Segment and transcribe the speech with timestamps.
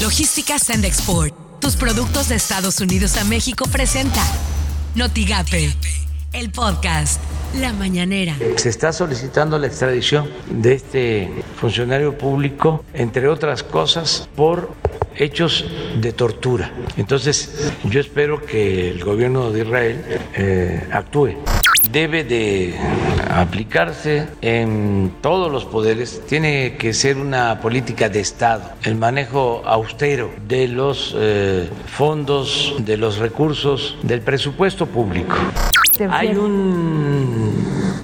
[0.00, 1.34] Logística Send Export.
[1.60, 4.22] Tus productos de Estados Unidos a México presenta
[4.94, 5.74] Notigape,
[6.32, 7.20] el podcast
[7.60, 8.34] La Mañanera.
[8.56, 14.72] Se está solicitando la extradición de este funcionario público, entre otras cosas, por
[15.16, 15.66] hechos
[16.00, 16.72] de tortura.
[16.96, 20.04] Entonces, yo espero que el gobierno de Israel
[20.34, 21.36] eh, actúe
[21.90, 22.74] debe de
[23.30, 30.30] aplicarse en todos los poderes, tiene que ser una política de Estado, el manejo austero
[30.46, 35.34] de los eh, fondos, de los recursos, del presupuesto público.
[36.10, 37.50] Hay un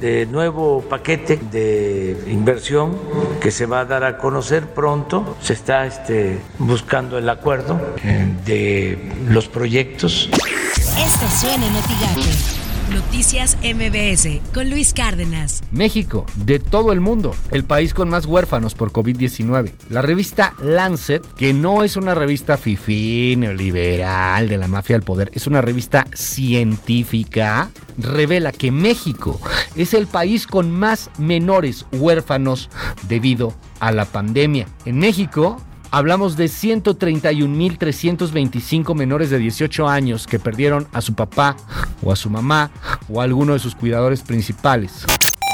[0.00, 2.96] de nuevo paquete de inversión
[3.40, 5.36] que se va a dar a conocer pronto.
[5.40, 10.30] Se está este, buscando el acuerdo eh, de los proyectos.
[10.32, 12.59] Esto suena en
[12.90, 15.62] Noticias MBS con Luis Cárdenas.
[15.70, 19.72] México, de todo el mundo, el país con más huérfanos por COVID-19.
[19.90, 25.30] La revista Lancet, que no es una revista fifí neoliberal de la mafia del poder,
[25.34, 29.40] es una revista científica, revela que México
[29.76, 32.70] es el país con más menores huérfanos
[33.06, 34.66] debido a la pandemia.
[34.84, 41.56] En México, Hablamos de 131.325 menores de 18 años que perdieron a su papá
[42.02, 42.70] o a su mamá
[43.08, 45.04] o a alguno de sus cuidadores principales.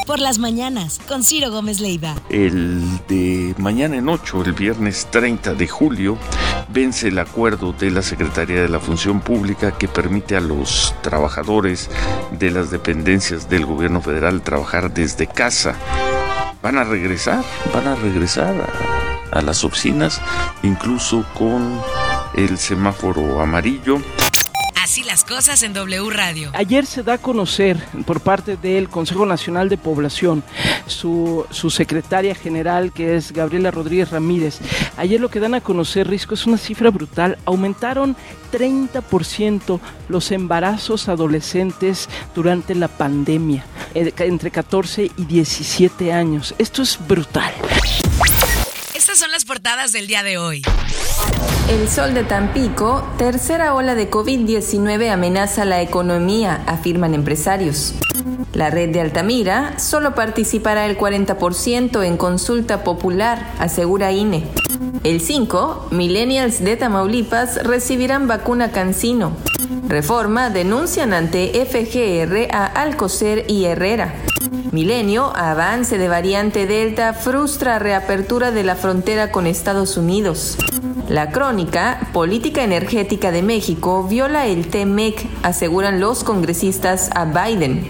[0.06, 2.16] Por las mañanas, con Ciro Gómez Leiva.
[2.28, 6.18] El de mañana en 8, el viernes 30 de julio,
[6.68, 11.88] vence el acuerdo de la Secretaría de la Función Pública que permite a los trabajadores
[12.38, 15.76] de las dependencias del gobierno federal trabajar desde casa.
[16.62, 17.42] Van a regresar,
[17.72, 19.05] van a regresar a
[19.36, 20.20] a las oficinas,
[20.62, 21.80] incluso con
[22.34, 24.00] el semáforo amarillo.
[24.82, 26.52] Así las cosas en W Radio.
[26.54, 27.76] Ayer se da a conocer
[28.06, 30.44] por parte del Consejo Nacional de Población
[30.86, 34.60] su, su, secretaria general, que es Gabriela Rodríguez Ramírez.
[34.96, 37.36] Ayer lo que dan a conocer, Risco, es una cifra brutal.
[37.46, 38.14] Aumentaron
[38.52, 43.64] 30% los embarazos adolescentes durante la pandemia,
[43.94, 46.54] eh, entre 14 y 17 años.
[46.58, 47.52] Esto es brutal
[49.04, 50.62] son las portadas del día de hoy.
[51.68, 57.94] El sol de Tampico, tercera ola de COVID-19 amenaza la economía, afirman empresarios.
[58.52, 64.44] La red de Altamira solo participará el 40% en consulta popular, asegura INE.
[65.04, 69.36] El 5, millennials de Tamaulipas recibirán vacuna Cancino.
[69.88, 74.14] Reforma denuncian ante FGR a Alcocer y Herrera.
[74.72, 80.59] Milenio, avance de variante Delta frustra reapertura de la frontera con Estados Unidos.
[81.09, 87.88] La crónica, política energética de México, viola el TMEC, aseguran los congresistas a Biden.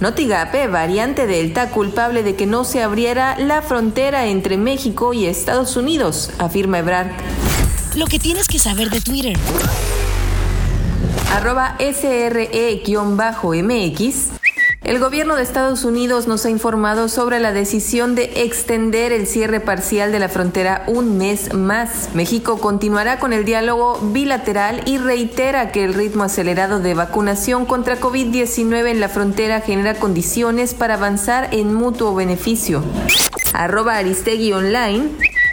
[0.00, 5.76] Notigape, variante Delta, culpable de que no se abriera la frontera entre México y Estados
[5.76, 7.10] Unidos, afirma Ebrard.
[7.96, 9.36] Lo que tienes que saber de Twitter.
[11.32, 12.80] Arroba SRE-MX
[14.90, 19.60] el gobierno de Estados Unidos nos ha informado sobre la decisión de extender el cierre
[19.60, 22.08] parcial de la frontera un mes más.
[22.12, 28.00] México continuará con el diálogo bilateral y reitera que el ritmo acelerado de vacunación contra
[28.00, 32.82] COVID-19 en la frontera genera condiciones para avanzar en mutuo beneficio.
[33.52, 35.08] Arroba Aristegui Online.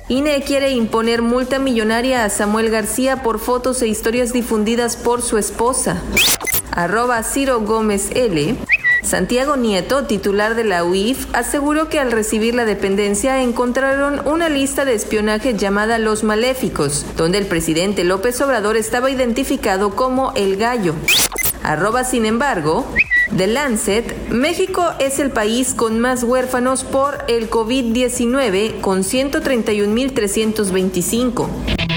[0.08, 5.38] INE quiere imponer multa millonaria a Samuel García por fotos e historias difundidas por su
[5.38, 6.02] esposa.
[6.72, 8.58] Arroba Ciro Gómez L.
[9.04, 14.86] Santiago Nieto, titular de la UIF, aseguró que al recibir la dependencia encontraron una lista
[14.86, 20.94] de espionaje llamada Los Maléficos, donde el presidente López Obrador estaba identificado como el gallo.
[21.64, 22.86] Arroba, sin embargo,
[23.36, 31.97] The Lancet, México es el país con más huérfanos por el COVID-19, con 131.325.